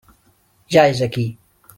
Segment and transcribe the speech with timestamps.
[0.75, 1.27] Ja és aquí.